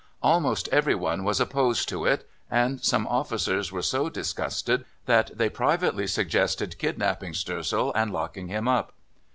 Almost 0.23 0.67
every 0.69 0.95
one 0.95 1.23
was 1.23 1.39
opposed 1.39 1.87
to 1.89 2.05
it, 2.07 2.27
and 2.49 2.81
some 2.83 3.05
officers 3.05 3.71
were 3.71 3.83
so 3.83 4.09
disgusted 4.09 4.83
that 5.05 5.29
they 5.37 5.47
privately 5.47 6.07
suggested 6.07 6.79
kidnapping 6.79 7.33
Stoessel 7.33 7.91
and 7.93 8.11
locking 8.11 8.47
him 8.47 8.67
up. 8.67 8.93